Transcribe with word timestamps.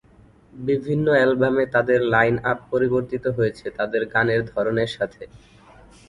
বিভিন্ন 0.61 1.05
অ্যালবামে 1.11 1.65
তাদের 1.75 1.99
লাইন-আপ 2.13 2.59
পরিবর্তিত 2.71 3.25
হয়েছে 3.37 3.65
তাদের 3.77 4.01
গানের 4.13 4.41
ধরনের 4.51 4.89
সাথে। 4.97 5.23